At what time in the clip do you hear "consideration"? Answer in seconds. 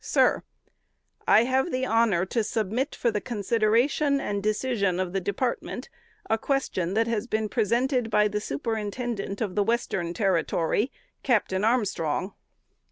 3.21-4.19